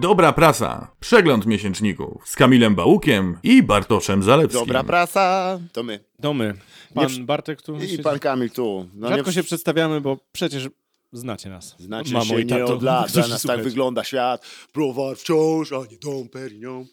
[0.00, 0.90] Dobra prasa.
[1.00, 4.60] Przegląd miesięczników z Kamilem Bałukiem i Bartoszem Zalewskim.
[4.60, 6.00] Dobra prasa, to my.
[6.22, 6.54] To my.
[6.94, 8.02] Pan Nie- Bartek tu I siedzi.
[8.02, 8.88] pan Kamil tu.
[8.94, 10.68] No Rzadko nie, się przedstawiamy, bo przecież
[11.12, 11.74] znacie nas.
[11.78, 14.46] Znaczy Mamo się i nie od lat, dla nas tak wygląda świat.
[14.74, 16.86] Browar wciąż, a nie Dom Perignon.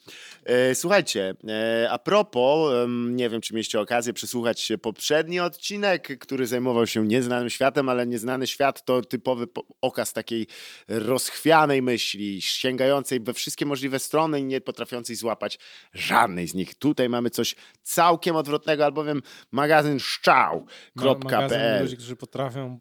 [0.43, 6.47] E, słuchajcie, e, a propos, em, nie wiem, czy mieliście okazję przesłuchać poprzedni odcinek, który
[6.47, 10.48] zajmował się nieznanym światem, ale nieznany świat to typowy po- okaz takiej
[10.88, 15.59] rozchwianej myśli, sięgającej we wszystkie możliwe strony i nie potrafiącej złapać
[15.93, 16.75] żadnej z nich.
[16.75, 19.21] Tutaj mamy coś całkiem odwrotnego, albowiem
[19.52, 22.80] magazyn Ma- szczał.pl magazyn ludzi, którzy potrafią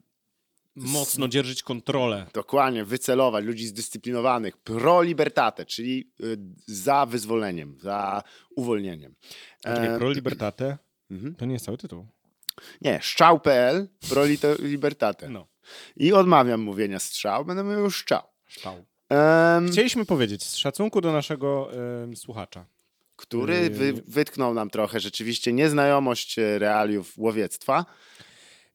[0.75, 2.25] mocno dzierżyć kontrolę.
[2.33, 4.57] Dokładnie, wycelować ludzi zdyscyplinowanych.
[4.57, 6.37] Pro libertate, czyli y,
[6.67, 8.23] za wyzwoleniem, za
[8.55, 9.15] uwolnieniem.
[9.65, 10.77] E, Pro Libertate
[11.11, 11.35] mhm.
[11.35, 12.07] to nie jest cały tytuł.
[12.81, 15.29] Nie, szczał.pl, pro lito- libertate.
[15.29, 15.47] No.
[15.97, 18.21] I odmawiam mówienia strzał, będę mówił szczał.
[18.47, 18.85] Ształ.
[19.09, 21.69] Em, Chcieliśmy powiedzieć z szacunku do naszego
[22.03, 22.65] em, słuchacza.
[23.15, 27.85] który wy, wytknął nam trochę rzeczywiście nieznajomość e, realiów łowiectwa.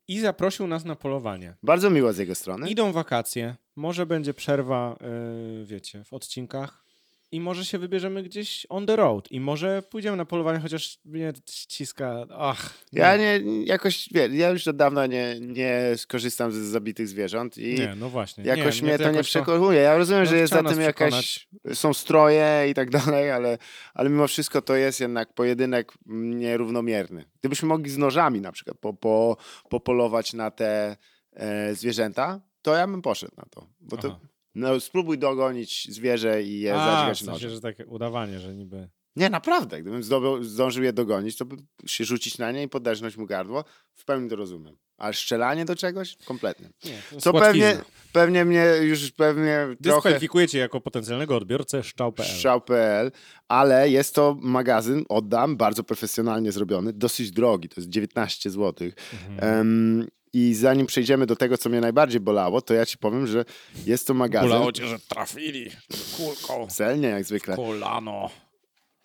[0.08, 1.54] I zaprosił nas na polowanie.
[1.62, 2.70] Bardzo miło z jego strony.
[2.70, 6.87] Idą wakacje, może będzie przerwa, yy, wiecie, w odcinkach
[7.32, 11.32] i może się wybierzemy gdzieś on the road i może pójdziemy na polowanie, chociaż mnie
[11.50, 12.74] ściska, ach.
[12.92, 17.74] Ja nie, jakoś, wie, ja już od dawna nie, nie skorzystam z zabitych zwierząt i
[17.74, 18.44] Nie, no właśnie.
[18.44, 19.80] Jakoś nie, mnie to nie jakoś przekonuje.
[19.80, 21.48] Ja rozumiem, no że jest za tym jakaś.
[21.74, 23.58] Są stroje i tak dalej, ale,
[23.94, 27.24] ale mimo wszystko to jest jednak pojedynek nierównomierny.
[27.40, 29.36] Gdybyśmy mogli z nożami na przykład po, po,
[29.68, 30.96] popolować na te
[31.32, 33.66] e, zwierzęta, to ja bym poszedł na to.
[33.80, 34.28] Bo to Aha.
[34.58, 38.88] No, spróbuj dogonić zwierzę i je A, w sensie, że takie udawanie, że niby...
[39.16, 39.82] Nie, naprawdę.
[39.82, 43.64] Gdybym zdobył, zdążył je dogonić, to bym się rzucić na nie i poderznąć mu gardło.
[43.94, 44.76] W pełni to rozumiem.
[44.98, 46.16] Ale strzelanie do czegoś?
[46.24, 46.70] Kompletnie.
[46.84, 47.76] Nie, Co pewnie,
[48.12, 49.96] pewnie mnie już pewnie trochę...
[49.96, 52.28] Dyskwalifikujecie jako potencjalnego odbiorcę szczał.pl.
[52.28, 53.10] Strzał.pl,
[53.48, 58.88] ale jest to magazyn, oddam, bardzo profesjonalnie zrobiony, dosyć drogi, to jest 19 zł.
[59.12, 60.08] Mhm.
[60.32, 63.44] I zanim przejdziemy do tego, co mnie najbardziej bolało, to ja ci powiem, że
[63.86, 65.70] jest to magazyn, Bolało cię, że trafili
[66.16, 66.66] kulką.
[66.70, 68.30] celnie jak zwykle, Kolano.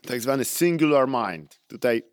[0.08, 1.60] tak zwany singular mind.
[1.68, 2.04] Tutaj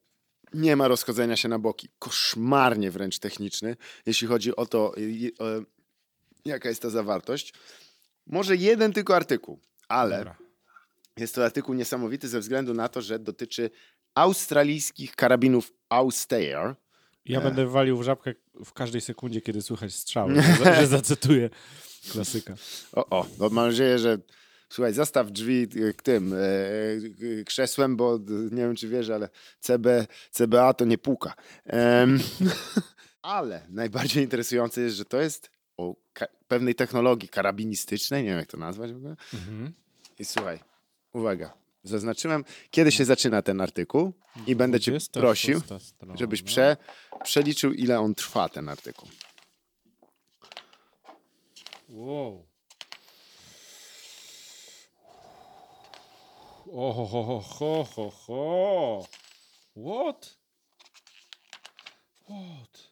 [0.54, 1.88] nie ma rozchodzenia się na boki.
[1.98, 3.76] Koszmarnie wręcz techniczny,
[4.06, 4.92] jeśli chodzi o to,
[5.38, 5.44] o,
[6.44, 7.54] jaka jest ta zawartość.
[8.26, 10.36] Może jeden tylko artykuł, ale Dobra.
[11.16, 13.70] Jest to artykuł niesamowity ze względu na to, że dotyczy
[14.14, 16.74] australijskich karabinów Austair.
[17.24, 20.28] Ja będę walił w żabkę w każdej sekundzie, kiedy słychać strzał,
[20.64, 21.50] że, że zacytuję
[22.12, 22.54] klasyka.
[22.92, 24.18] O, o, no mam nadzieję, że
[24.68, 26.36] słuchaj, zastaw drzwi k- tym e,
[27.40, 28.18] e, krzesłem, bo
[28.50, 29.28] nie wiem, czy wiesz, ale
[29.60, 31.34] CB, CBA to nie puka.
[31.66, 32.18] Em,
[33.22, 35.94] ale najbardziej interesujące jest, że to jest o
[36.48, 39.16] pewnej technologii karabinistycznej, nie wiem, jak to nazwać w ogóle.
[39.34, 39.72] Mhm.
[40.18, 40.60] I słuchaj,
[41.12, 44.12] uwaga, zaznaczyłem, kiedy się zaczyna ten artykuł
[44.46, 45.60] i będę cię 26 prosił,
[46.14, 46.76] żebyś prze,
[47.24, 49.08] przeliczył, ile on trwa, ten artykuł.
[51.88, 52.46] Wow.
[56.72, 59.06] O, ho, ho, ho, ho, ho, ho.
[59.76, 60.36] What?
[62.24, 62.90] What?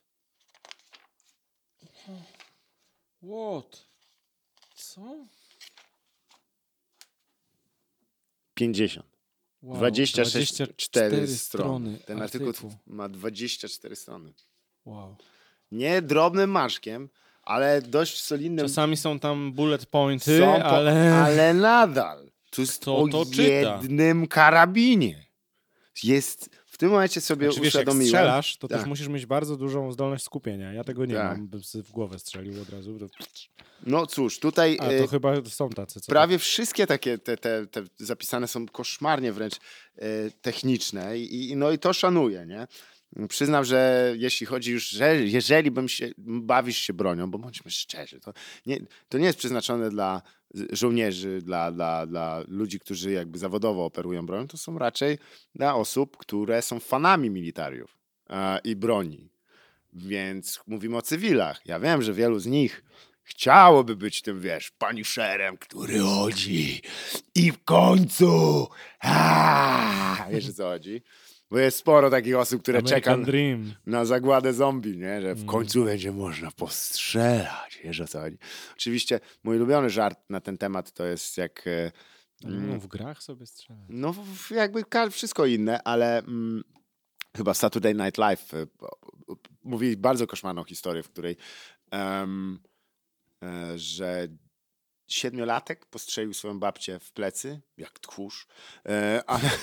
[3.23, 3.87] What?
[4.75, 5.27] Co?
[8.59, 9.07] 50.
[9.63, 11.37] Wow, 26 4 strony.
[11.37, 12.53] strony Ten artykuł
[12.87, 14.33] ma 24 strony.
[14.85, 15.17] Wow.
[15.73, 17.09] Nie drobnym maszkiem,
[17.43, 18.67] ale dość solidnym.
[18.67, 21.15] Czasami są tam bullet pointy, są po- ale...
[21.15, 22.31] ale nadal.
[22.51, 23.43] Tu jest Kto o to czyta?
[23.43, 25.27] jednym karabinie.
[26.03, 28.09] Jest, w tym momencie sobie Znaczy, wiesz, jak uświadomiłem.
[28.09, 28.79] strzelasz, to Tak.
[28.79, 30.73] też musisz mieć bardzo dużą zdolność skupienia.
[30.73, 31.39] Ja tego nie Tak.
[31.39, 32.99] mam, bym w głowę strzelił od razu.
[33.87, 37.83] No cóż, tutaj A to chyba są tacy, co prawie wszystkie takie te, te, te
[37.97, 39.61] zapisane są koszmarnie wręcz e,
[40.43, 42.67] techniczne i, i, no i to szanuję, nie?
[43.29, 48.21] Przyznam, że jeśli chodzi już, że jeżeli bym się, bawisz się bronią, bo bądźmy szczerzy,
[48.21, 48.33] to
[48.67, 50.23] nie, to nie jest przeznaczone dla
[50.73, 55.19] żołnierzy, dla, dla, dla ludzi, którzy jakby zawodowo operują bronią, to są raczej
[55.55, 57.99] dla osób, które są fanami militariów
[58.31, 59.31] e, i broni.
[59.93, 61.61] Więc mówimy o cywilach.
[61.65, 62.85] Ja wiem, że wielu z nich
[63.23, 66.83] chciałoby być tym, wiesz, paniszerem, który chodzi
[67.35, 68.67] i w końcu
[69.01, 71.03] a, wiesz o co chodzi?
[71.51, 73.75] Bo jest sporo takich osób, które czeka American Dream.
[73.87, 75.23] na zagładę zombie, nie?
[75.23, 75.47] że w Mm.
[75.47, 77.79] końcu będzie można postrzelać.
[77.85, 78.39] Wiesz o co chodzi?
[78.77, 81.65] Oczywiście mój ulubiony żart na ten temat to jest jak...
[82.43, 83.83] No, w grach sobie strzelać.
[83.89, 84.15] No
[84.51, 86.65] jakby wszystko inne, ale mm,
[87.37, 88.67] chyba Saturday Night Live e,
[89.65, 91.37] mówili bardzo koszmarną historię, w której
[91.95, 92.27] e,
[93.77, 94.29] że
[95.09, 98.47] siedmiolatek postrzelił swoją babcię w plecy, jak tchórz,
[99.27, 99.51] ale,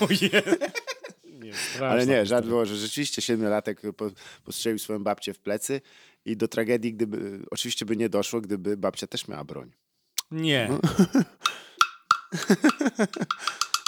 [1.36, 1.52] Nie,
[1.88, 4.10] ale nie, żart było, że rzeczywiście siedmiolatek po,
[4.44, 5.80] postrzelił swoją babcię w plecy
[6.24, 9.70] i do tragedii, gdyby, oczywiście by nie doszło, gdyby babcia też miała broń.
[10.30, 10.68] Nie.
[10.70, 10.78] No.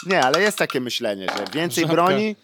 [0.07, 1.95] Nie, ale jest takie myślenie, że więcej Żabka.
[1.95, 2.37] broni,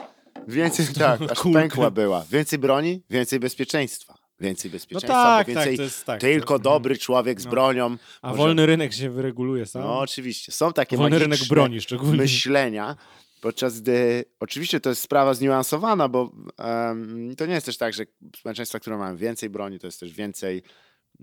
[0.49, 1.61] więcej, tak, aż kulkę.
[1.61, 2.25] pękła była.
[2.31, 4.15] Więcej broni, więcej bezpieczeństwa.
[4.41, 6.21] Więcej bezpieczeństwa, tak, bo tak, więcej to jest tak.
[6.21, 7.51] tylko To- dobry człowiek z No.
[7.51, 7.97] bronią.
[8.23, 9.83] A może- wolny rynek się wyreguluje sam.
[9.83, 12.17] No oczywiście, są takie wolny rynek broni szczególnie.
[12.17, 12.97] myślenia,
[13.44, 18.05] podczas gdy oczywiście to jest sprawa zniuansowana, bo em, to nie jest też tak, że
[18.37, 20.62] społeczeństwa, które mają więcej broni, to jest też więcej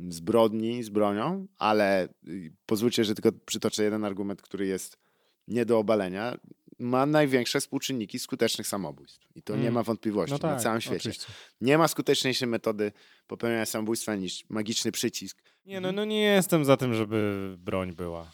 [0.10, 4.98] zbrodni z bronią, ale y, pozwólcie, że tylko przytoczę jeden argument, który jest
[5.48, 6.38] nie do obalenia.
[6.80, 9.28] Ma największe współczynniki skutecznych samobójstw.
[9.36, 9.74] I to nie Mm.
[9.74, 10.98] ma wątpliwości No tak, na całym świecie.
[10.98, 11.26] oczywiście.
[11.62, 12.92] Nie ma skuteczniejszej metody
[13.28, 15.42] popełniania samobójstwa niż magiczny przycisk.
[15.66, 18.32] Nie, no, no nie jestem za tym, żeby broń była.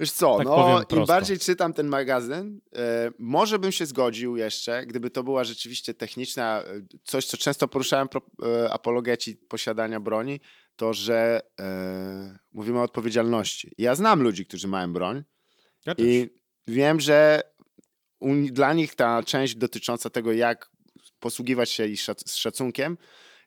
[0.00, 1.06] Wiesz co, Tak no im prosto.
[1.06, 6.62] bardziej czytam ten magazyn, e, może bym się zgodził jeszcze, gdyby to była rzeczywiście techniczna,
[6.62, 6.64] e,
[7.04, 10.40] coś co często poruszałem pro, e, apologeci posiadania broni,
[10.76, 11.40] to że
[12.52, 13.72] mówimy o odpowiedzialności.
[13.78, 15.24] Ja znam ludzi, którzy mają broń
[15.86, 16.30] Ja i
[16.66, 17.42] wiem, że
[18.20, 20.70] u, dla nich ta część dotycząca tego, jak
[21.20, 22.98] posługiwać się i szac, z szacunkiem,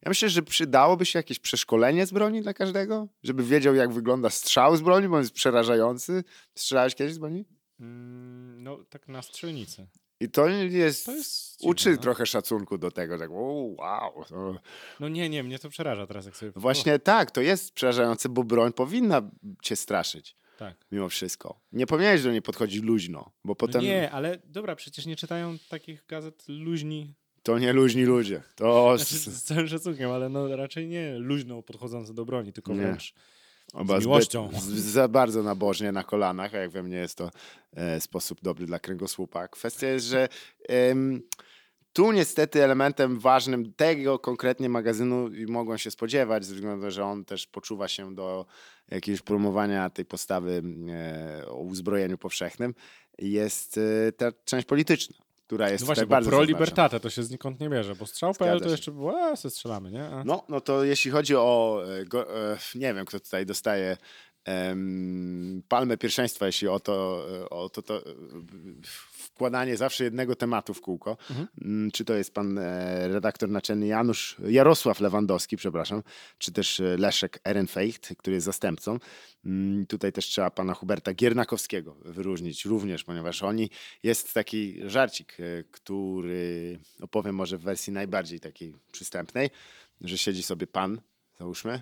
[0.01, 4.29] ja myślę, że przydałoby się jakieś przeszkolenie z broni dla każdego, żeby wiedział, jak wygląda
[4.29, 6.23] strzał z broni, bo on jest przerażający.
[6.55, 7.45] Strzelałeś kiedyś z broni?
[7.79, 9.87] Mm, no, tak na strzelnicy.
[10.19, 11.05] I to jest.
[11.05, 11.97] To jest dziwne, uczy no.
[11.97, 13.33] trochę szacunku do tego, tak, o,
[13.77, 14.25] wow.
[14.29, 14.55] to-
[14.99, 16.51] No nie, nie, mnie to przeraża teraz, jak sobie...
[16.55, 19.31] Właśnie tak, to jest przerażające, bo broń powinna
[19.61, 20.35] cię straszyć.
[20.55, 20.85] O, tak.
[20.91, 21.59] Mimo wszystko.
[21.71, 25.57] Nie powinieneś do niej podchodzić luźno, bo No potem Nie, ale dobra, przecież nie czytają
[25.69, 27.13] takich gazet luźni.
[27.43, 28.41] To nie luźni ludzie.
[28.55, 32.81] To Znaczy, z całym szacunkiem, ale no raczej nie luźno podchodzące do broni, tylko Nie.
[32.81, 33.13] wręcz
[33.73, 34.49] Oba z miłością.
[34.53, 37.31] Zbyt, z, za bardzo nabożnie na kolanach, a jak wiem, nie jest to
[37.73, 39.47] e, sposób dobry dla kręgosłupa.
[39.47, 40.29] Kwestia jest, że
[40.69, 41.21] em,
[41.93, 46.91] tu niestety elementem ważnym tego konkretnie magazynu i mogą się spodziewać, ze względu na to,
[46.91, 48.45] że on też poczuwa się do
[48.91, 52.75] jakiegoś promowania tej postawy e, o uzbrojeniu powszechnym,
[53.17, 55.17] jest e, ta część polityczna,
[55.51, 58.69] która jest No właśnie, bardzo pro libertate to się znikąd nie bierze, bo strzał.pl to
[58.69, 60.05] jeszcze było, a se strzelamy, nie?
[60.05, 63.97] A, No, no to jeśli chodzi o, e, go, e, nie wiem, kto tutaj dostaje
[64.45, 68.03] em, palmę pierwszeństwa, jeśli o to, e, o to, to
[69.41, 71.47] wkładanie zawsze jednego tematu w kółko, Mhm.
[71.61, 76.03] Mm, czy to jest pan e, redaktor naczelny Janusz, Jarosław Lewandowski, przepraszam,
[76.37, 78.99] czy też e, Leszek Ehrenfeicht, który jest zastępcą.
[79.45, 83.69] Mm, Tutaj też trzeba pana Huberta Giernakowskiego wyróżnić również, ponieważ oni,
[84.03, 89.49] jest taki żarcik, e, który opowiem może w wersji najbardziej takiej przystępnej,
[90.01, 91.01] że siedzi sobie pan,
[91.39, 91.81] załóżmy,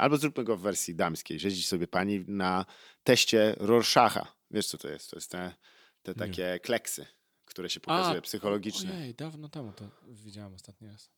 [0.00, 2.64] albo zróbmy go w wersji damskiej, siedzi sobie pani na
[3.04, 4.38] teście Rorschacha.
[4.50, 5.10] Wiesz co to jest?
[5.10, 5.54] To jest te,
[6.14, 6.26] te Nie.
[6.26, 7.06] takie kleksy,
[7.44, 8.92] które się pokazuje psychologiczne.
[8.92, 11.10] Ojej, dawno temu to widziałem ostatni raz.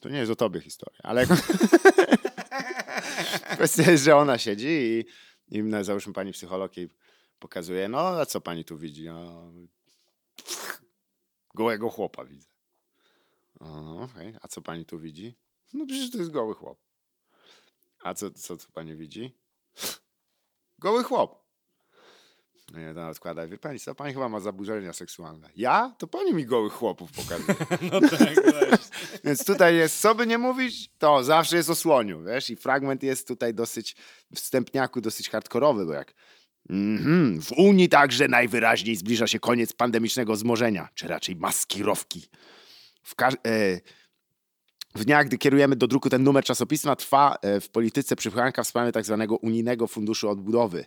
[0.00, 1.26] To nie jest o tobie historia, ale
[3.54, 5.04] kwestia jest, że ona siedzi i,
[5.48, 6.88] i no, załóżmy pani psycholog jej
[7.38, 9.04] pokazuje, no a co pani tu widzi?
[9.04, 9.52] No,
[11.54, 12.48] gołego chłopa widzę.
[13.60, 14.34] O, okej.
[14.40, 15.34] A co pani tu widzi?
[15.72, 16.78] No przecież to jest goły chłop.
[18.02, 19.38] A co, co tu pani widzi?
[20.78, 21.43] Goły chłop.
[22.72, 25.50] No i ona odkłada, wie pani co, pani chyba ma zaburzenia seksualne.
[25.56, 25.94] Ja?
[25.98, 27.56] To pani mi gołych chłopów pokazuje.
[27.92, 28.80] No tak, tak.
[29.24, 32.50] Więc tutaj jest, co by nie mówić, to zawsze jest o słoniu, wiesz?
[32.50, 33.96] I fragment jest tutaj dosyć,
[34.34, 36.14] wstępniaku dosyć hardkorowy, bo jak
[36.70, 42.28] mhm, w Unii także najwyraźniej zbliża się koniec pandemicznego wzmożenia, czy raczej maskirowki.
[43.02, 43.80] W, każ- e,
[44.94, 48.68] w dniach, gdy kierujemy do druku ten numer czasopisma, trwa e, w polityce przypchanka w
[48.68, 50.84] sprawie tak zwanego Unijnego Funduszu Odbudowy.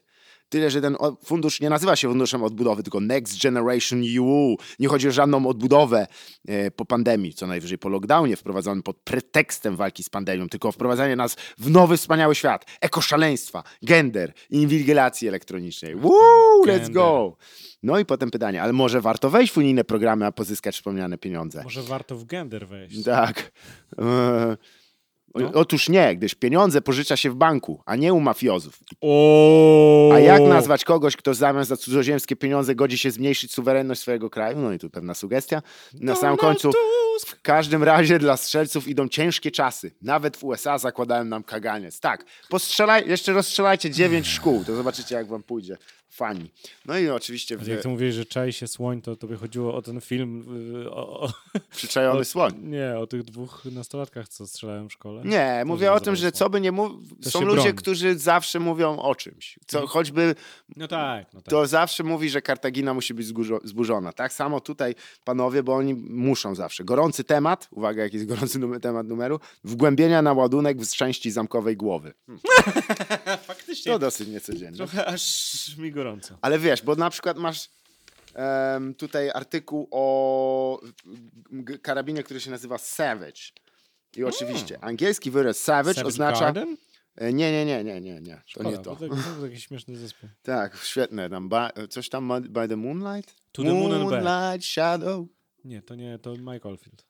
[0.49, 4.55] Tyle, że ten fundusz nie nazywa się funduszem odbudowy, tylko Next Generation EU.
[4.79, 6.07] Nie chodzi o żadną odbudowę
[6.47, 11.15] e, po pandemii, co najwyżej po lockdownie wprowadzonym pod pretekstem walki z pandemią, tylko wprowadzanie
[11.15, 12.65] nas w nowy, wspaniały świat.
[12.81, 15.95] Ekoszaleństwa, gender, inwigilacji elektronicznej.
[15.95, 17.37] Woo, let's go!
[17.83, 21.63] No i potem pytanie, ale może warto wejść w unijne programy, a pozyskać wspomniane pieniądze?
[21.63, 23.03] Może warto w gender wejść.
[23.03, 23.51] Tak.
[23.99, 24.57] E,
[25.35, 25.51] No.
[25.53, 28.79] Otóż nie, gdyż pieniądze pożycza się w banku, a nie u mafiozów.
[29.01, 30.06] O!
[30.17, 34.59] A jak nazwać kogoś, kto zamiast za cudzoziemskie pieniądze godzi się zmniejszyć suwerenność swojego kraju?
[34.59, 35.61] No i tu pewna sugestia.
[35.93, 36.71] Na samym końcu,
[37.25, 39.91] w każdym razie dla strzelców idą ciężkie czasy.
[40.01, 41.99] Nawet w USA zakładają nam kaganiec.
[41.99, 45.77] Tak, postrzelaj, jeszcze rozstrzelajcie dziewięć szkół, to zobaczycie jak wam pójdzie.
[46.09, 46.51] Fani.
[46.85, 49.81] No i oczywiście w, Jak ty mówiłeś, że czai się słoń, to tobie chodziło o
[49.81, 50.45] ten film,
[50.85, 51.33] y, o, o,
[51.75, 52.53] przyczajony o, słoń.
[52.61, 55.21] Nie, o tych dwóch nastolatkach, co strzelają w szkole.
[55.25, 57.77] Nie, mówię za o tym, że co by nie mówił, To są ludzie, broni.
[57.77, 59.59] którzy zawsze mówią o czymś.
[59.67, 60.16] Co, choćby
[60.75, 61.49] No tak, no tak.
[61.49, 64.13] to zawsze mówi, że Kartagina musi być zburzo- zburzona.
[64.13, 66.83] Tak samo tutaj panowie, bo oni muszą zawsze.
[66.83, 71.77] Gorący temat, uwaga, jaki jest gorący numer, temat numeru, wgłębienia na ładunek w części zamkowej
[71.77, 72.13] głowy.
[72.25, 72.41] Hmm.
[73.47, 73.91] Faktycznie.
[73.91, 74.77] To dosyć niecodzienne.
[74.77, 76.37] Trochę aż mi gorąco.
[76.41, 77.69] Ale wiesz, bo na przykład masz
[78.35, 80.81] em, tutaj artykuł o
[81.81, 83.41] karabinie, który się nazywa Savage.
[84.17, 85.93] I oczywiście, angielski wyraz savage.
[85.93, 86.39] Savage oznacza...
[86.39, 86.77] Garden?
[87.17, 88.35] E, Nie, nie, nie, nie, nie, nie.
[88.35, 88.95] To Szkoda, nie to.
[88.95, 90.29] To, to taki śmieszny zespół.
[90.43, 91.29] Tak, świetne.
[91.29, 93.35] Tam ba, coś tam by the moonlight?
[93.51, 94.23] To the moon and back.
[94.23, 95.27] Moonlight shadow.
[95.65, 97.07] Nie, to nie, to Mike Oldfield.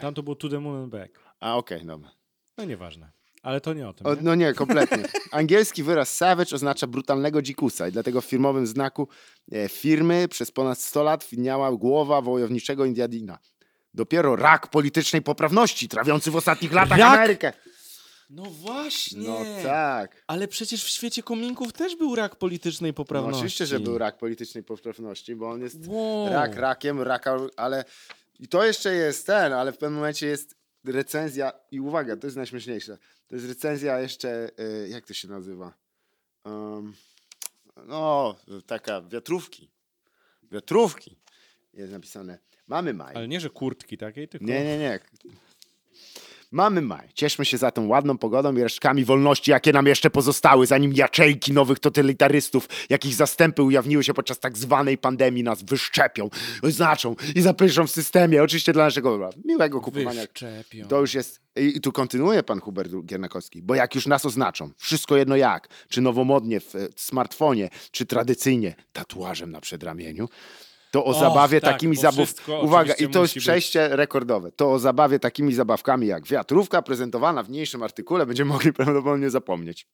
[0.00, 1.20] Tam to było To the Moon and Back.
[1.40, 2.10] A okej, dobra.
[2.58, 3.10] No nieważne.
[3.42, 4.06] Ale to nie o tym.
[4.06, 4.20] O, nie?
[4.22, 5.04] no nie, kompletnie.
[5.30, 9.08] Angielski wyraz savage oznacza brutalnego dzikusa i dlatego w firmowym znaku
[9.52, 13.38] e, firmy przez ponad 100 lat widniała głowa wojowniczego Indiadina.
[13.94, 17.18] Dopiero rak politycznej poprawności trawiący w ostatnich latach Rak?
[17.18, 17.52] Amerykę.
[18.34, 19.28] No właśnie.
[19.28, 20.24] No tak.
[20.26, 23.36] Ale przecież w świecie kominków też był rak politycznej No, poprawności.
[23.36, 26.28] oczywiście, że był rak politycznej poprawności, bo on jest Wow.
[26.28, 27.84] rak rakiem, raka, ale
[28.40, 32.36] i to jeszcze jest ten, ale w pewnym momencie jest recenzja i uwaga, to jest
[32.36, 32.98] najśmieszniejsze.
[33.28, 35.74] To jest recenzja jeszcze, y, jak to się nazywa?
[36.44, 36.94] Um,
[37.86, 38.36] no,
[38.66, 39.70] taka wiatrówki.
[40.42, 41.16] Wiatrówki
[41.74, 42.38] jest napisane.
[42.66, 43.16] Mamy maj.
[43.16, 44.46] Ale nie, że kurtki takiej, tylko...
[44.46, 45.00] Nie, nie, nie.
[46.54, 47.08] Mamy maj.
[47.14, 51.52] Cieszmy się za tą ładną pogodą i resztkami wolności, jakie nam jeszcze pozostały, zanim jaczejki
[51.52, 56.30] nowych totalitarzystów, jakich zastępy ujawniły się podczas tak zwanej pandemii, nas wyszczepią,
[56.62, 58.42] oznaczą i zapyszą w systemie.
[58.42, 59.30] Oczywiście dla naszego dobra.
[59.44, 60.20] miłego kupowania.
[60.20, 60.88] Wyszczepią.
[60.88, 61.40] To już jest.
[61.56, 65.68] I i tu kontynuuje pan Hubert Giernakowski, bo jak już nas oznaczą, wszystko jedno jak,
[65.88, 70.28] czy nowomodnie w e, smartfonie, czy tradycyjnie tatuażem na przedramieniu,
[70.94, 72.62] to o Och, zabawie tak, takimi zabawkami.
[72.62, 73.44] Uwaga, i to jest musi być.
[73.44, 74.52] przejście rekordowe.
[74.52, 79.86] To o zabawie takimi zabawkami jak wiatrówka prezentowana w mniejszym artykule będziemy mogli prawdopodobnie zapomnieć.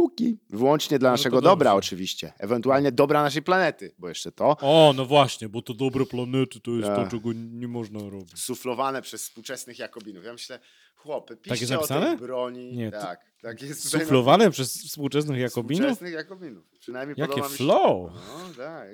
[0.00, 0.38] Łuki.
[0.50, 1.08] Wyłącznie dla.
[1.10, 2.32] No naszego dobra oczywiście.
[2.38, 6.70] Ewentualnie dobra naszej planety, bo jeszcze to O, no właśnie, bo to dobre planety to
[6.70, 7.04] jest Tak.
[7.10, 8.38] to, czego nie można robić.
[8.42, 10.24] suflowane przez współczesnych Jakobinów.
[10.24, 10.58] Ja myślę,
[10.96, 12.06] chłopy, piszcie jest o napisane?
[12.06, 12.76] tej broni.
[12.76, 15.82] Nie, to- tak, tak jest Suflowane przez współczesnych na- Jakobinów?
[15.86, 16.64] Współczesnych Jakobinów.
[16.80, 17.54] Przynajmniej Jakie mi się.
[17.54, 18.10] flow!
[18.14, 18.88] No, tak.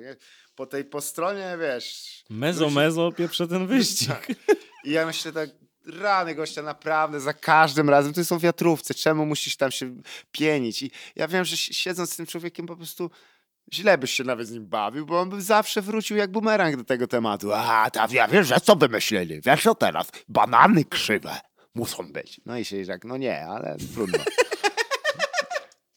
[0.55, 2.23] Po tej po stronie, wiesz.
[2.29, 4.27] Mezo, mezo, pieprze ten wyścig.
[4.83, 5.49] I ja myślę tak,
[5.87, 9.95] rany gościa, naprawdę, za każdym razem, to są wiatrówce, czemu musisz tam się
[10.31, 10.81] pienić?
[10.83, 13.11] I ja wiem, że si- siedząc z tym człowiekiem po prostu
[13.73, 16.83] źle byś się nawet z nim bawił, bo on by zawsze wrócił jak bumerang do
[16.83, 17.53] tego tematu.
[17.53, 19.41] A, ta, ja wiesz, że co wymyślili?
[19.41, 20.07] Wiesz co teraz?
[20.27, 21.39] Banany krzywe
[21.75, 22.41] muszą być.
[22.45, 24.19] No i się tak, no nie, ale trudno.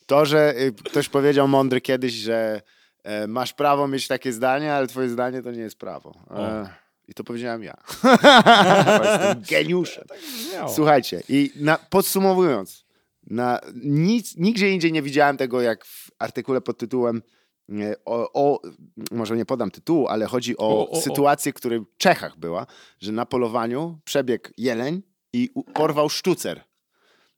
[0.06, 2.62] To, że y, ktoś powiedział mądry kiedyś, że
[3.04, 6.14] e, masz prawo mieć takie zdanie, ale twoje zdanie to nie jest prawo.
[6.30, 6.68] E,
[7.11, 7.76] I to powiedziałem ja.
[9.05, 10.05] Jestem geniuszem.
[10.52, 10.73] Miało.
[10.75, 12.85] Słuchajcie, i na, podsumowując,
[13.26, 17.23] na, nic, nigdzie indziej nie widziałem tego, jak w artykule pod tytułem
[17.71, 18.61] e, o, o
[19.11, 22.67] może nie podam tytułu, ale chodzi o, O, sytuację, która w Czechach była,
[23.00, 25.02] że na polowaniu przebiegł jeleń
[25.33, 26.64] i porwał sztucer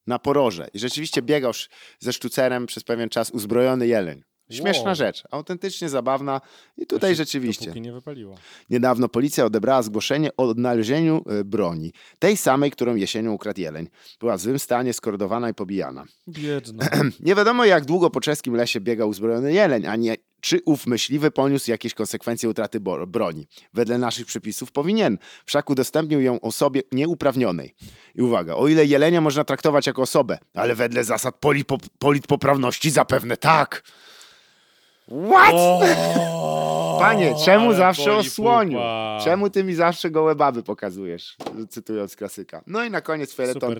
[0.06, 0.68] na poroże.
[0.74, 1.52] I rzeczywiście biegał
[1.98, 4.22] ze sztucerem przez pewien czas uzbrojony jeleń.
[4.56, 4.94] Śmieszna Wow.
[4.94, 6.40] rzecz, autentycznie zabawna
[6.76, 7.72] i tutaj rzeczywiście.
[7.80, 8.36] Nie wypaliło.
[8.70, 13.88] Niedawno policja odebrała zgłoszenie o odnalezieniu e, broni, tej samej, którą jesienią ukradł jeleń.
[14.20, 16.04] Była w złym stanie, skordowana i pobijana.
[16.28, 16.88] Biedna.
[17.20, 21.30] Nie wiadomo, jak długo po czeskim lesie biegał uzbrojony jeleń, a nie czy ów myśliwy
[21.30, 23.46] poniósł jakieś konsekwencje utraty broni.
[23.74, 27.74] Wedle naszych przepisów powinien, wszak udostępnił ją osobie nieuprawnionej.
[28.14, 31.34] I uwaga, o ile jelenia można traktować jako osobę, ale wedle zasad
[31.98, 33.82] politpoprawności zapewne tak.
[35.12, 35.54] What?
[36.98, 38.72] Panie, czemu zawsze o słoniu?
[38.78, 39.20] pupa.
[39.24, 41.36] Czemu ty mi zawsze gołe baby pokazujesz?
[41.68, 42.62] Cytując klasyka.
[42.66, 43.76] No i na koniec feleton.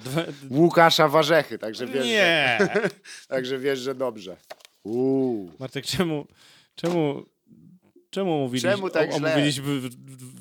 [0.51, 2.59] Łukasza Warzechy, także wiesz, że, Nie!
[3.29, 4.37] także wiesz, że dobrze.
[4.83, 5.51] Uuu.
[5.59, 6.27] Martek, czemu...
[6.75, 7.23] Czemu...
[8.11, 9.81] Czemu mówiliśmy, Czemu tak omówiliśmy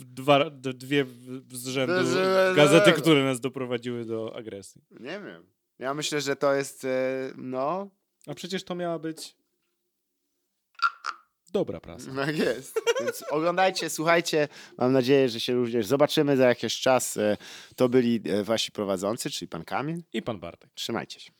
[0.05, 1.05] dwa, dwie
[1.51, 4.81] z rzędu Że- gazety, które nas doprowadziły do agresji?
[5.00, 5.43] Nie wiem.
[5.79, 7.88] Ja myślę, że to jest, e, no,
[8.27, 9.36] A przecież to miała być
[11.51, 12.12] dobra prasa.
[12.15, 12.81] tak jest.
[13.00, 14.48] Więc oglądajcie, słuchajcie.
[14.77, 17.17] Mam nadzieję, że się również zobaczymy za jakiś czas.
[17.17, 17.38] E,
[17.75, 20.03] To byli e, wasi prowadzący, czyli pan Kamil.
[20.13, 20.70] I pan Bartek.
[20.74, 21.31] Trzymajcie się.